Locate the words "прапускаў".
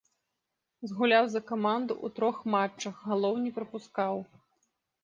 3.61-4.15